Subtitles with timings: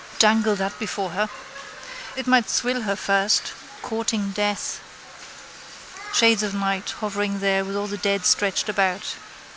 [0.17, 1.29] Dangle that before her.
[2.15, 3.51] It might thrill her first.
[3.83, 4.79] Courting death.
[6.11, 9.13] Shades of night hovering here with all the dead stretched about.